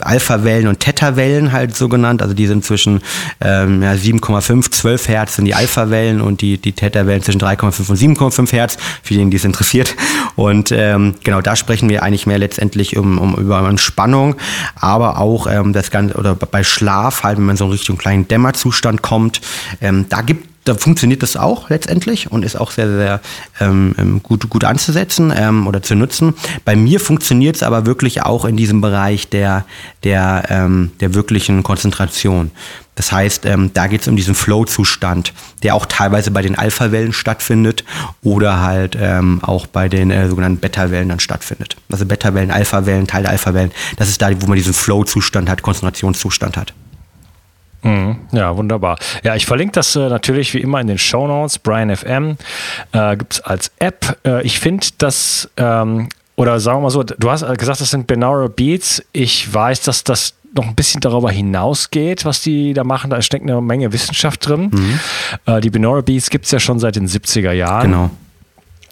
[0.00, 2.22] Alpha-Wellen und Theta-Wellen halt so genannt.
[2.22, 3.00] Also die sind zwischen
[3.40, 7.98] ähm, ja, 7,5, 12 Hertz sind die Alpha-Wellen und die, die Theta-Wellen zwischen 3,5 und
[8.18, 9.94] 7,5 Hertz, für den, die es interessiert.
[10.34, 14.36] Und ähm, genau, da sprechen wir eigentlich mehr letztendlich um, um über Entspannung,
[14.74, 18.28] aber auch ähm, das Ganze, oder bei Schlaf, halt, wenn man so in Richtung kleinen
[18.28, 19.40] Dämmerzustand kommt,
[19.80, 23.20] ähm, da gibt da funktioniert das auch letztendlich und ist auch sehr, sehr
[23.60, 26.34] ähm, ähm, gut, gut anzusetzen ähm, oder zu nutzen.
[26.64, 29.64] Bei mir funktioniert es aber wirklich auch in diesem Bereich der,
[30.04, 32.50] der, ähm, der wirklichen Konzentration.
[32.96, 37.12] Das heißt, ähm, da geht es um diesen Flow-Zustand, der auch teilweise bei den Alpha-Wellen
[37.12, 37.84] stattfindet
[38.22, 41.76] oder halt ähm, auch bei den äh, sogenannten Beta-Wellen dann stattfindet.
[41.92, 46.56] Also Beta-Wellen, Alpha-Wellen, Teil der Alpha-Wellen, das ist da, wo man diesen Flow-Zustand hat, Konzentrationszustand
[46.56, 46.72] hat.
[48.36, 48.98] Ja, wunderbar.
[49.24, 51.58] Ja, ich verlinke das äh, natürlich wie immer in den Show Notes.
[51.58, 52.36] Brian FM
[52.92, 54.18] äh, gibt es als App.
[54.26, 58.06] Äh, ich finde das, ähm, oder sagen wir mal so, du hast gesagt, das sind
[58.06, 59.02] Binaural Beats.
[59.12, 63.08] Ich weiß, dass das noch ein bisschen darüber hinausgeht, was die da machen.
[63.08, 64.70] Da steckt eine Menge Wissenschaft drin.
[64.70, 65.00] Mhm.
[65.46, 67.90] Äh, die Binaural Beats gibt es ja schon seit den 70er Jahren.
[67.90, 68.10] Genau.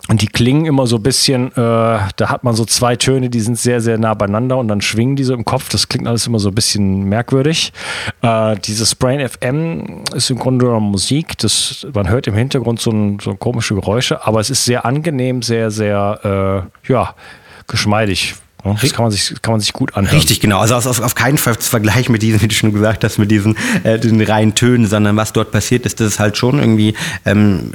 [0.09, 3.41] Und die klingen immer so ein bisschen, äh, da hat man so zwei Töne, die
[3.41, 5.71] sind sehr, sehr nah beieinander und dann schwingen die so im Kopf.
[5.71, 7.73] Das klingt alles immer so ein bisschen merkwürdig.
[8.21, 11.39] Äh, dieses Brain FM ist im Grunde genommen Musik.
[11.39, 15.41] Das, man hört im Hintergrund so, ein, so komische Geräusche, aber es ist sehr angenehm,
[15.41, 17.15] sehr, sehr, äh, ja,
[17.67, 18.35] geschmeidig.
[18.65, 20.17] Das kann man sich, kann man sich gut anhören.
[20.17, 20.59] Richtig, genau.
[20.59, 23.31] Also auf, auf keinen Fall zu vergleichen mit diesen, wie du schon gesagt hast, mit
[23.31, 26.95] diesen, äh, diesen reinen Tönen, sondern was dort passiert ist, das ist halt schon irgendwie
[27.27, 27.73] ähm,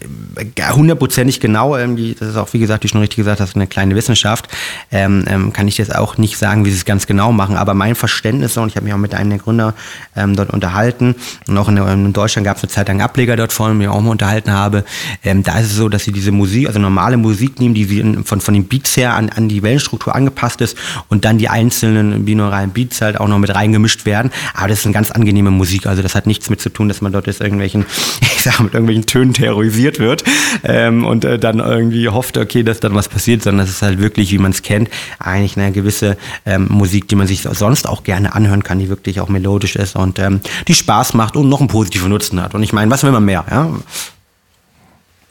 [0.72, 1.78] hundertprozentig genau.
[1.78, 4.48] Irgendwie, das ist auch, wie gesagt, wie du schon richtig gesagt hast, eine kleine Wissenschaft.
[4.92, 7.76] Ähm, ähm, kann ich jetzt auch nicht sagen, wie sie es ganz genau machen, aber
[7.76, 9.76] mein Verständnis, und ich habe mich auch mit einem der Gründer
[10.16, 11.16] ähm, dort unterhalten,
[11.48, 14.02] und auch in, in Deutschland gab es eine Zeit lang Ableger dort von, mir auch
[14.02, 14.84] mal unterhalten habe,
[15.24, 18.00] ähm, da ist es so, dass sie diese Musik, also normale Musik nehmen, die sie
[18.00, 21.50] in, von, von den Beats her an, an die Wellenstruktur angepasst ist und dann die
[21.50, 24.32] einzelnen binauralen Beats halt auch noch mit reingemischt werden.
[24.54, 25.86] Aber das ist eine ganz angenehme Musik.
[25.86, 27.86] Also das hat nichts mit zu tun, dass man dort jetzt irgendwelchen,
[28.22, 30.24] ich sag mit irgendwelchen Tönen terrorisiert wird
[30.64, 34.00] ähm, und äh, dann irgendwie hofft, okay, dass dann was passiert, sondern es ist halt
[34.00, 34.90] wirklich, wie man es kennt,
[35.20, 39.20] eigentlich eine gewisse ähm, Musik, die man sich sonst auch gerne anhören kann, die wirklich
[39.20, 42.56] auch melodisch ist und ähm, die Spaß macht und noch einen positiven Nutzen hat.
[42.56, 43.46] Und ich meine, was will man mehr?
[43.50, 43.70] Ja?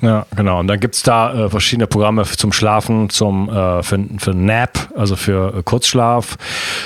[0.01, 0.61] Ja, genau.
[0.61, 4.91] Und dann gibt es da äh, verschiedene Programme zum Schlafen, zum, äh, für, für Nap,
[4.97, 6.37] also für äh, Kurzschlaf,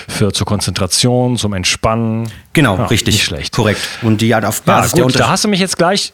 [0.08, 2.30] für zur Konzentration, zum Entspannen.
[2.54, 3.14] Genau, ja, richtig.
[3.14, 3.54] Nicht schlecht.
[3.54, 3.80] Korrekt.
[4.00, 6.12] Und die hat auf Basis ja, gut, der Da hast du mich jetzt gleich.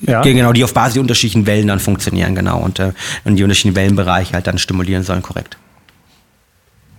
[0.00, 0.22] Ja.
[0.22, 2.58] Genau, die auf Basis der unterschiedlichen Wellen dann funktionieren, genau.
[2.58, 2.92] Und, äh,
[3.24, 5.58] und die unterschiedlichen Wellenbereiche halt dann stimulieren sollen, korrekt.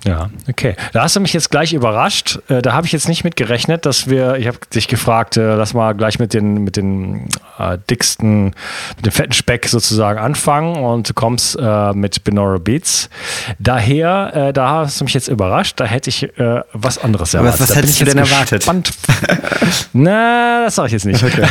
[0.05, 0.75] Ja, okay.
[0.93, 2.39] Da hast du mich jetzt gleich überrascht.
[2.47, 5.55] Äh, da habe ich jetzt nicht mit gerechnet, dass wir, ich habe dich gefragt, äh,
[5.55, 8.53] lass mal gleich mit den, mit den äh, dicksten,
[8.97, 13.09] mit dem fetten Speck sozusagen anfangen und du kommst äh, mit Binaural Beats.
[13.57, 17.61] Daher, äh, da hast du mich jetzt überrascht, da hätte ich äh, was anderes erwartet.
[17.61, 18.65] Was, was hättest du denn erwartet?
[19.93, 21.23] Na, das sage ich jetzt nicht.
[21.23, 21.47] Okay.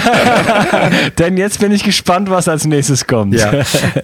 [1.18, 3.34] Denn jetzt bin ich gespannt, was als nächstes kommt.
[3.34, 3.52] Ja,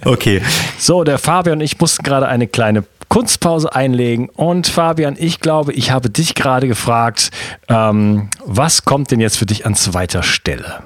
[0.05, 0.43] okay.
[0.79, 4.29] So, der Fabian und ich mussten gerade eine kleine Kunstpause einlegen.
[4.29, 7.31] Und Fabian, ich glaube, ich habe dich gerade gefragt,
[7.69, 10.85] ähm, was kommt denn jetzt für dich an zweiter Stelle?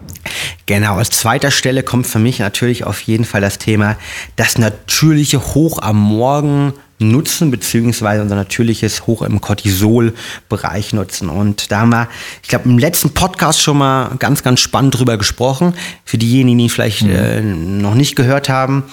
[0.64, 3.96] Genau, als zweiter Stelle kommt für mich natürlich auf jeden Fall das Thema
[4.36, 11.28] das natürliche Hoch am Morgen nutzen, beziehungsweise unser natürliches Hoch im Cortisol-Bereich nutzen.
[11.28, 12.08] Und da haben wir,
[12.42, 15.74] ich glaube, im letzten Podcast schon mal ganz, ganz spannend drüber gesprochen.
[16.06, 17.10] Für diejenigen, die vielleicht mhm.
[17.10, 18.84] äh, noch nicht gehört haben,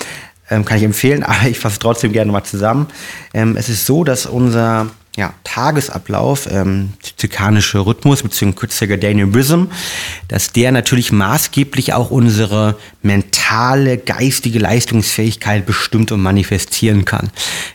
[0.51, 2.87] ähm, kann ich empfehlen, aber ich fasse trotzdem gerne mal zusammen.
[3.33, 8.67] Ähm, es ist so, dass unser ja, Tagesablauf, ähm, zirkanische Rhythmus bzw.
[8.69, 9.65] Circadian Rhythm,
[10.29, 17.29] dass der natürlich maßgeblich auch unsere mentale, geistige Leistungsfähigkeit bestimmt und manifestieren kann.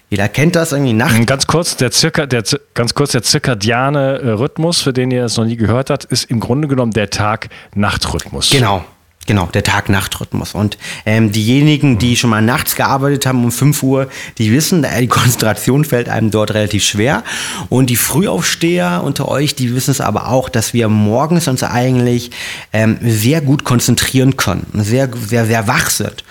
[0.09, 1.27] Jeder kennt das irgendwie Nacht.
[1.27, 5.37] Ganz kurz, der Zirka, der, ganz kurz, der zirkadiane äh, Rhythmus, für den ihr das
[5.37, 8.49] noch nie gehört habt, ist im Grunde genommen der Tag-Nacht-Rhythmus.
[8.49, 8.83] Genau,
[9.27, 10.55] Genau, der Tag-Nacht-Rhythmus.
[10.55, 14.09] Und ähm, diejenigen, die schon mal nachts gearbeitet haben um 5 Uhr,
[14.39, 17.25] die wissen, äh, die Konzentration fällt einem dort relativ schwer.
[17.69, 22.31] Und die Frühaufsteher unter euch, die wissen es aber auch, dass wir morgens uns eigentlich
[22.73, 26.25] ähm, sehr gut konzentrieren können, sehr, sehr, sehr wach sind.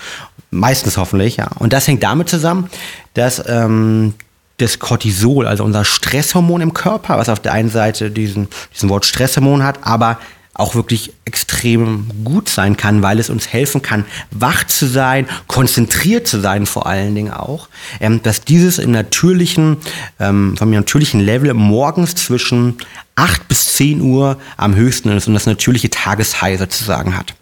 [0.51, 1.49] Meistens hoffentlich, ja.
[1.59, 2.69] Und das hängt damit zusammen,
[3.13, 4.13] dass ähm,
[4.57, 9.05] das Cortisol, also unser Stresshormon im Körper, was auf der einen Seite diesen, diesen Wort
[9.05, 10.17] Stresshormon hat, aber
[10.55, 16.27] auch wirklich extrem gut sein kann, weil es uns helfen kann, wach zu sein, konzentriert
[16.27, 17.67] zu sein vor allen Dingen auch,
[17.99, 19.77] ähm, dass dieses im natürlichen,
[20.19, 22.77] ähm, vom natürlichen Level morgens zwischen
[23.15, 27.35] 8 bis 10 Uhr am höchsten ist und das natürliche Tageshigh sozusagen hat.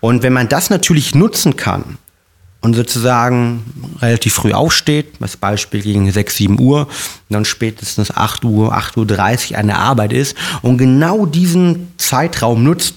[0.00, 1.98] Und wenn man das natürlich nutzen kann,
[2.60, 3.64] und sozusagen
[4.00, 6.88] relativ früh aufsteht, als Beispiel gegen 6, 7 Uhr,
[7.28, 12.94] dann spätestens 8 Uhr, 8.30 Uhr an der Arbeit ist und genau diesen Zeitraum nutzt,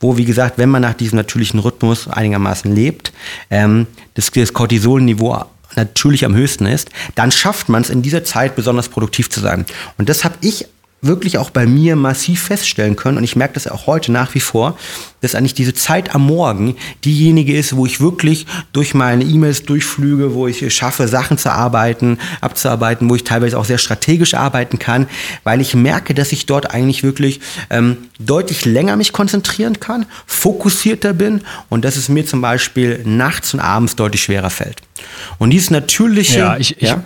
[0.00, 3.12] wo, wie gesagt, wenn man nach diesem natürlichen Rhythmus einigermaßen lebt,
[3.50, 5.44] ähm, das, das Cortisolniveau
[5.76, 9.64] natürlich am höchsten ist, dann schafft man es in dieser Zeit besonders produktiv zu sein.
[9.96, 10.66] Und das habe ich
[11.00, 14.40] wirklich auch bei mir massiv feststellen können, und ich merke das auch heute nach wie
[14.40, 14.76] vor,
[15.20, 20.34] dass eigentlich diese Zeit am Morgen diejenige ist, wo ich wirklich durch meine E-Mails durchflüge,
[20.34, 25.08] wo ich schaffe, Sachen zu arbeiten, abzuarbeiten, wo ich teilweise auch sehr strategisch arbeiten kann,
[25.44, 31.12] weil ich merke, dass ich dort eigentlich wirklich ähm, deutlich länger mich konzentrieren kann, fokussierter
[31.12, 34.82] bin und dass es mir zum Beispiel nachts und abends deutlich schwerer fällt.
[35.38, 36.38] Und dieses natürliche...
[36.38, 37.04] Ja, ich, ich ja?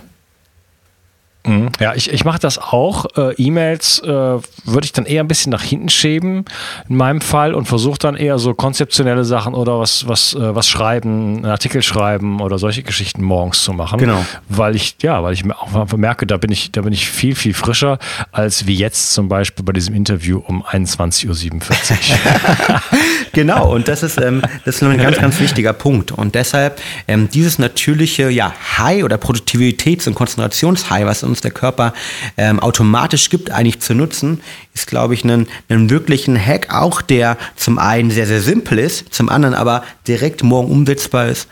[1.45, 1.69] Mhm.
[1.79, 3.05] Ja, ich, ich mache das auch.
[3.17, 6.45] Äh, E-Mails äh, würde ich dann eher ein bisschen nach hinten schieben,
[6.87, 10.69] in meinem Fall, und versuche dann eher so konzeptionelle Sachen oder was, was, äh, was
[10.69, 13.99] schreiben, einen Artikel schreiben oder solche Geschichten morgens zu machen.
[13.99, 14.25] Genau.
[14.47, 17.53] Weil ich, ja, weil ich auch merke, da bin ich, da bin ich viel, viel
[17.53, 17.99] frischer,
[18.31, 22.81] als wie jetzt zum Beispiel bei diesem Interview um 21.47 Uhr.
[23.33, 26.11] genau, und das ist, ähm, das ist ein ganz, ganz wichtiger Punkt.
[26.11, 31.51] Und deshalb ähm, dieses natürliche ja, High oder Produktivitäts- und Konzentrationshigh, was uns uns der
[31.51, 31.93] Körper
[32.37, 34.41] ähm, automatisch gibt, eigentlich zu nutzen,
[34.73, 39.13] ist, glaube ich, ein, ein wirklichen Hack, auch der zum einen sehr, sehr simpel ist,
[39.13, 41.47] zum anderen aber direkt morgen umsetzbar ist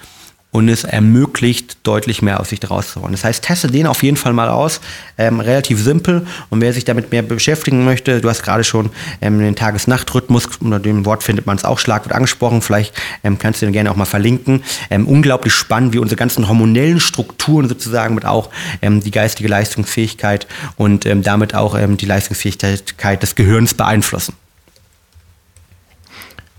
[0.52, 3.14] und es ermöglicht, deutlich mehr aus sich rauszuholen.
[3.14, 4.82] Das heißt, teste den auf jeden Fall mal aus.
[5.18, 6.28] Ähm, relativ simpel.
[6.50, 8.90] Und wer sich damit mehr beschäftigen möchte, du hast gerade schon
[9.22, 12.62] ähm, den Tages-Nacht-Rhythmus, unter dem Wort findet man es auch, Schlagwort angesprochen.
[12.62, 14.64] Vielleicht ähm, kannst du den gerne auch mal verlinken.
[14.90, 18.50] Ähm, unglaublich spannend, wie unsere ganzen hormonellen Strukturen sozusagen mit auch
[18.82, 24.34] ähm, die geistige Leistungsfähigkeit und ähm, damit auch die Leistungsfähigkeit des Gehirns beeinflussen.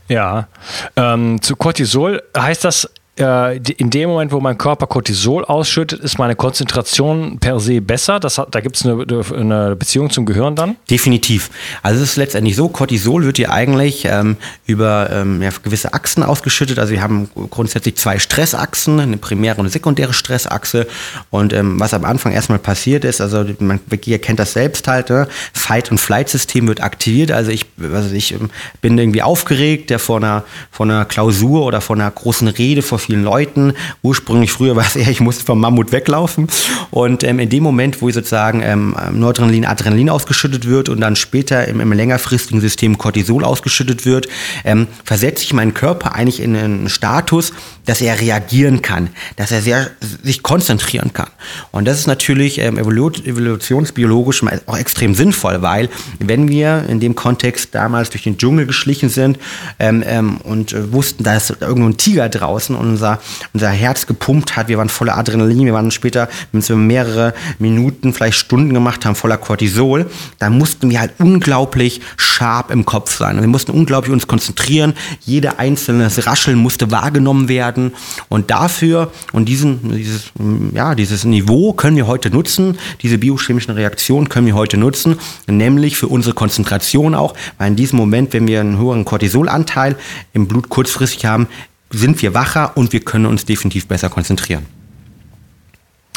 [0.08, 0.48] Ja,
[0.94, 7.38] zu Cortisol heißt das in dem Moment, wo mein Körper Cortisol ausschüttet, ist meine Konzentration
[7.38, 8.18] per se besser.
[8.18, 10.76] Das hat, da gibt es eine, eine, Beziehung zum Gehirn dann?
[10.90, 11.50] Definitiv.
[11.82, 16.22] Also es ist letztendlich so, Cortisol wird hier eigentlich ähm, über ähm, ja, gewisse Achsen
[16.22, 16.78] ausgeschüttet.
[16.78, 20.86] Also wir haben grundsätzlich zwei Stressachsen, eine primäre und eine sekundäre Stressachse.
[21.28, 25.28] Und ähm, was am Anfang erstmal passiert ist, also man kennt das selbst halt, ne?
[25.52, 27.30] Fight- und Flight-System wird aktiviert.
[27.30, 28.48] Also ich, also ich ähm,
[28.80, 33.01] bin irgendwie aufgeregt, der vor einer, vor einer Klausur oder vor einer großen Rede vor
[33.02, 33.74] vielen Leuten.
[34.02, 36.48] Ursprünglich früher war es eher, ich musste vom Mammut weglaufen.
[36.90, 41.66] Und ähm, in dem Moment, wo sozusagen ähm, Noradrenalin, Adrenalin ausgeschüttet wird und dann später
[41.68, 44.28] im, im längerfristigen System Cortisol ausgeschüttet wird,
[44.64, 47.52] ähm, versetze ich meinen Körper eigentlich in einen Status,
[47.84, 49.90] dass er reagieren kann, dass er sehr,
[50.22, 51.28] sich konzentrieren kann.
[51.72, 55.88] Und das ist natürlich ähm, evolutionsbiologisch auch extrem sinnvoll, weil
[56.18, 59.38] wenn wir in dem Kontext damals durch den Dschungel geschlichen sind
[59.78, 63.20] ähm, ähm, und äh, wussten, da ist irgendwo ein Tiger draußen und unser,
[63.52, 68.12] unser Herz gepumpt hat, wir waren voller Adrenalin, wir waren später, wenn wir mehrere Minuten,
[68.12, 73.40] vielleicht Stunden gemacht haben, voller Cortisol, dann mussten wir halt unglaublich scharf im Kopf sein.
[73.40, 77.92] Wir mussten unglaublich uns konzentrieren, jede einzelne Rascheln musste wahrgenommen werden.
[78.28, 80.32] Und dafür und diesen, dieses,
[80.74, 85.96] ja, dieses Niveau können wir heute nutzen, diese biochemischen Reaktionen können wir heute nutzen, nämlich
[85.96, 89.96] für unsere Konzentration auch, weil in diesem Moment, wenn wir einen höheren Cortisolanteil
[90.32, 91.48] im Blut kurzfristig haben,
[91.92, 94.66] sind wir wacher und wir können uns definitiv besser konzentrieren.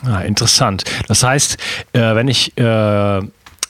[0.03, 0.83] Ah, interessant.
[1.07, 1.57] Das heißt,
[1.93, 3.21] äh, wenn ich äh,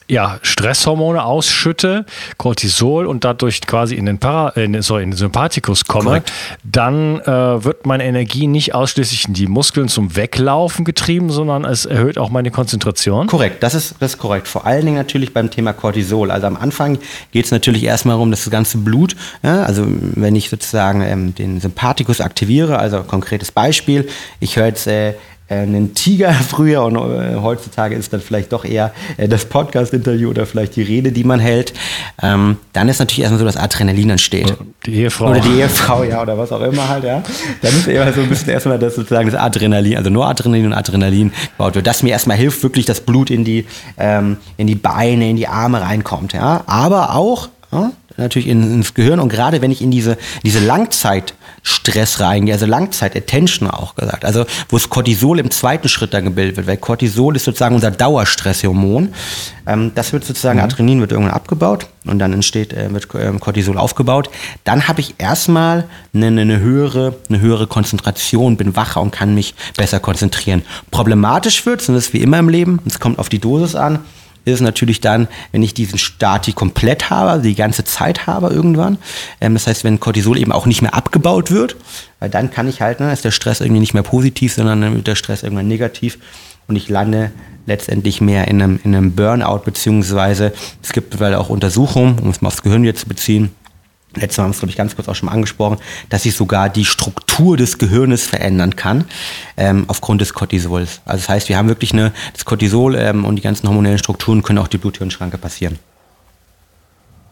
[0.07, 2.05] ja, Stresshormone ausschütte,
[2.37, 6.31] Cortisol und dadurch quasi in den, Para, in, sorry, in den Sympathikus komme, Correct.
[6.63, 11.85] dann äh, wird meine Energie nicht ausschließlich in die Muskeln zum Weglaufen getrieben, sondern es
[11.85, 13.27] erhöht auch meine Konzentration.
[13.27, 14.47] Korrekt, das ist, das ist korrekt.
[14.47, 16.29] Vor allen Dingen natürlich beim Thema Cortisol.
[16.29, 16.99] Also am Anfang
[17.31, 21.59] geht es natürlich erstmal dass das ganze Blut, ja, also wenn ich sozusagen ähm, den
[21.59, 24.07] Sympathikus aktiviere, also konkretes Beispiel,
[24.39, 25.13] ich höre jetzt äh, äh,
[25.47, 30.45] einen Tiger früher und äh, heutzutage ist dann vielleicht doch eher äh, das Podcast-Interview oder
[30.45, 31.73] vielleicht die Rede, die man hält,
[32.21, 34.55] ähm, dann ist natürlich erstmal so, dass Adrenalin entsteht.
[34.85, 35.29] Die Ehefrau.
[35.29, 37.21] Oder die Ehefrau, ja, oder was auch immer halt, ja.
[37.61, 40.73] Dann ist eher so ein bisschen erstmal das sozusagen das Adrenalin, also nur Adrenalin und
[40.73, 41.85] Adrenalin gebaut wird.
[41.85, 43.65] Das mir erstmal hilft, wirklich das Blut in die,
[43.97, 46.63] ähm, in die Beine, in die Arme reinkommt, ja.
[46.65, 47.49] Aber auch,
[48.17, 53.95] natürlich ins Gehirn und gerade wenn ich in diese, diese Langzeitstress reingehe, also Langzeit-Attention auch
[53.95, 57.75] gesagt, also wo das Cortisol im zweiten Schritt dann gebildet wird, weil Cortisol ist sozusagen
[57.75, 59.13] unser Dauerstresshormon.
[59.67, 60.65] Ähm, das wird sozusagen, mhm.
[60.65, 64.29] Adrenalin wird irgendwann abgebaut und dann entsteht, äh, wird ähm, Cortisol aufgebaut.
[64.63, 69.55] Dann habe ich erstmal eine, eine, höhere, eine höhere Konzentration, bin wacher und kann mich
[69.75, 70.63] besser konzentrieren.
[70.91, 73.99] Problematisch wird, und das ist wie immer im Leben, es kommt auf die Dosis an,
[74.53, 78.97] ist natürlich dann, wenn ich diesen Stati komplett habe, also die ganze Zeit habe irgendwann.
[79.41, 81.75] Ähm, das heißt, wenn Cortisol eben auch nicht mehr abgebaut wird,
[82.19, 84.95] weil dann kann ich halt, ne, ist der Stress irgendwie nicht mehr positiv, sondern dann
[84.95, 86.19] wird der Stress irgendwann negativ
[86.67, 87.31] und ich lande
[87.65, 90.53] letztendlich mehr in einem, in einem Burnout, beziehungsweise
[90.83, 93.51] es gibt weil auch Untersuchungen, um es mal aufs Gehirn jetzt zu beziehen,
[94.15, 95.77] letztes Mal haben wir es, glaube ich, ganz kurz auch schon mal angesprochen,
[96.09, 99.05] dass sich sogar die Struktur des Gehirnes verändern kann
[99.57, 101.01] ähm, aufgrund des Cortisols.
[101.05, 104.43] Also das heißt, wir haben wirklich eine, das Cortisol ähm, und die ganzen hormonellen Strukturen
[104.43, 105.79] können auch die Bluthirnschranke passieren.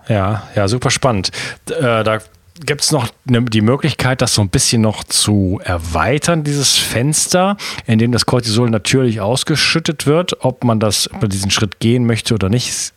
[0.07, 1.31] Ja, ja, super spannend.
[1.69, 2.19] Äh, da
[2.59, 7.57] gibt es noch ne, die Möglichkeit, das so ein bisschen noch zu erweitern, dieses Fenster,
[7.85, 10.43] in dem das Cortisol natürlich ausgeschüttet wird.
[10.43, 12.93] Ob man das bei diesen Schritt gehen möchte oder nicht,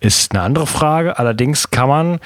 [0.00, 1.18] ist eine andere Frage.
[1.18, 2.20] Allerdings kann man,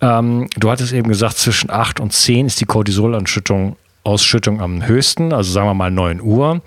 [0.00, 5.32] ähm, du hattest eben gesagt, zwischen 8 und 10 ist die Cortisolanschüttung Ausschüttung am höchsten,
[5.32, 6.60] also sagen wir mal 9 Uhr.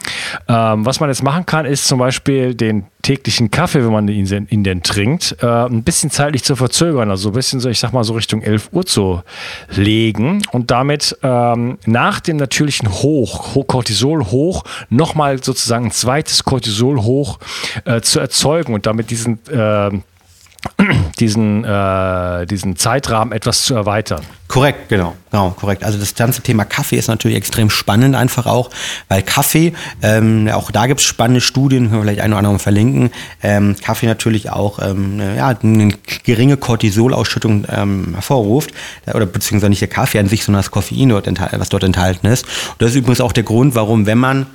[0.47, 4.47] Ähm, was man jetzt machen kann, ist zum Beispiel den täglichen Kaffee, wenn man ihn,
[4.49, 7.93] ihn denn trinkt, äh, ein bisschen zeitlich zu verzögern, also ein bisschen so, ich sag
[7.93, 9.21] mal so Richtung 11 Uhr zu
[9.75, 17.01] legen und damit ähm, nach dem natürlichen Hoch, Cortisol hoch, nochmal sozusagen ein zweites Cortisol
[17.01, 17.39] hoch
[17.83, 19.91] äh, zu erzeugen und damit diesen äh,
[21.19, 24.21] diesen, äh, diesen Zeitrahmen etwas zu erweitern.
[24.47, 25.83] Korrekt, genau, genau, korrekt.
[25.83, 28.69] Also das ganze Thema Kaffee ist natürlich extrem spannend einfach auch,
[29.07, 29.73] weil Kaffee,
[30.03, 33.75] ähm, auch da gibt es spannende Studien, können wir vielleicht ein oder andere verlinken, ähm,
[33.81, 38.71] Kaffee natürlich auch ähm, ja, eine geringe Cortisolausschüttung ähm, hervorruft,
[39.11, 42.45] oder beziehungsweise nicht der Kaffee an sich, sondern das Koffein, dort was dort enthalten ist.
[42.45, 44.45] Und das ist übrigens auch der Grund, warum, wenn man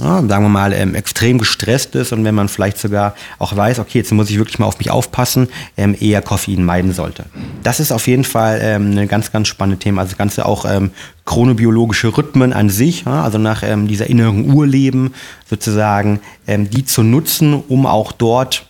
[0.00, 3.78] ja, sagen wir mal, ähm, extrem gestresst ist und wenn man vielleicht sogar auch weiß,
[3.78, 7.26] okay, jetzt muss ich wirklich mal auf mich aufpassen, ähm, eher Koffein meiden sollte.
[7.62, 10.00] Das ist auf jeden Fall ähm, ein ganz, ganz spannendes Thema.
[10.00, 10.90] Also das Ganze auch ähm,
[11.24, 15.14] chronobiologische Rhythmen an sich, ja, also nach ähm, dieser inneren Urleben
[15.48, 18.66] sozusagen, ähm, die zu nutzen, um auch dort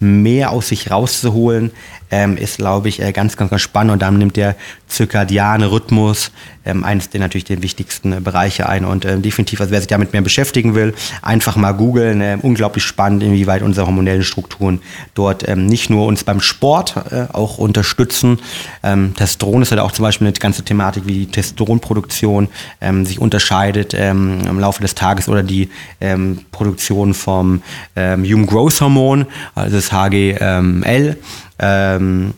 [0.00, 1.70] mehr aus sich rauszuholen,
[2.10, 3.92] ähm, ist, glaube ich, äh, ganz, ganz, ganz spannend.
[3.92, 4.56] Und dann nimmt der
[4.88, 6.32] zirkadiane Rhythmus
[6.64, 8.84] ähm, eines der natürlich den wichtigsten äh, Bereiche ein.
[8.84, 12.20] Und äh, definitiv, also wer sich damit mehr beschäftigen will, einfach mal googeln.
[12.20, 14.80] Äh, unglaublich spannend, inwieweit unsere hormonellen Strukturen
[15.14, 18.38] dort ähm, nicht nur uns beim Sport äh, auch unterstützen.
[18.82, 22.48] Ähm, Testosteron ist halt auch zum Beispiel eine ganze Thematik, wie die Testosteronproduktion
[22.80, 27.62] ähm, sich unterscheidet ähm, im Laufe des Tages oder die ähm, Produktion vom
[27.96, 31.16] ähm, Human Growth Hormon, also das HGL
[31.58, 32.34] ähm,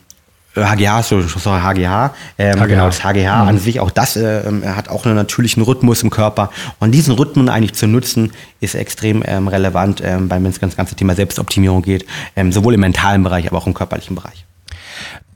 [0.54, 2.66] HGH, so, sorry, HGH, ähm, HGH.
[2.66, 3.48] genau, das HGH mhm.
[3.48, 6.50] an sich, auch das äh, hat auch einen natürlichen Rhythmus im Körper.
[6.78, 10.94] Und diesen Rhythmen eigentlich zu nutzen, ist extrem ähm, relevant, ähm, wenn es das ganze
[10.94, 14.44] Thema Selbstoptimierung geht, ähm, sowohl im mentalen Bereich, aber auch im körperlichen Bereich.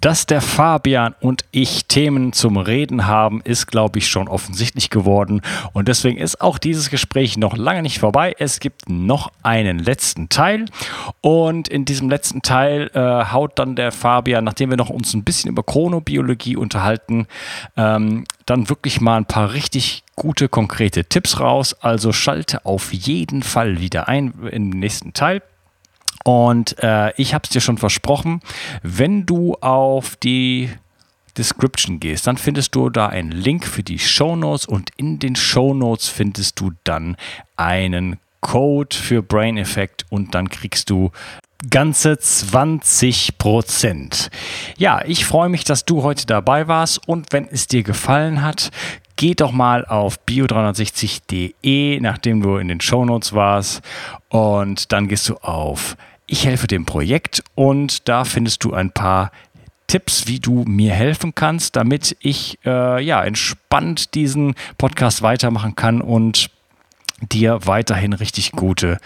[0.01, 5.41] Dass der Fabian und ich Themen zum Reden haben, ist, glaube ich, schon offensichtlich geworden.
[5.73, 8.35] Und deswegen ist auch dieses Gespräch noch lange nicht vorbei.
[8.39, 10.67] Es gibt noch einen letzten Teil.
[11.21, 15.25] Und in diesem letzten Teil äh, haut dann der Fabian, nachdem wir noch uns ein
[15.25, 17.27] bisschen über Chronobiologie unterhalten,
[17.77, 21.75] ähm, dann wirklich mal ein paar richtig gute, konkrete Tipps raus.
[21.81, 25.43] Also schalte auf jeden Fall wieder ein im nächsten Teil.
[26.27, 28.41] Und äh, ich habe es dir schon versprochen,
[28.83, 30.71] wenn du auf die
[31.39, 35.37] Description gehst, dann findest du da einen Link für die Show Notes und in den
[35.37, 37.17] Show Notes findest du dann
[37.55, 41.13] einen Code für Brain Effect und dann kriegst du
[41.71, 44.31] ganze 20 Prozent.
[44.79, 48.73] Ja, ich freue mich, dass du heute dabei warst und wenn es dir gefallen hat,
[49.15, 53.81] geh doch mal auf bio360.de, nachdem du in den Show Notes warst
[54.29, 59.31] und dann gehst du auf ich helfe dem Projekt und da findest du ein paar
[59.87, 66.01] Tipps, wie du mir helfen kannst, damit ich äh, ja entspannt diesen Podcast weitermachen kann
[66.01, 66.51] und
[67.21, 68.99] dir weiterhin richtig gute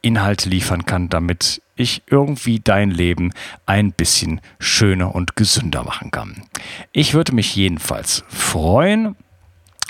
[0.00, 3.32] Inhalte liefern kann, damit ich irgendwie dein Leben
[3.66, 6.44] ein bisschen schöner und gesünder machen kann.
[6.92, 9.16] Ich würde mich jedenfalls freuen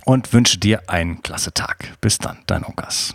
[0.04, 1.94] und wünsche dir einen klasse Tag.
[2.00, 3.14] Bis dann, dein Onkas.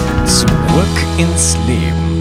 [0.31, 0.47] Zurück
[1.17, 2.20] ins Leben.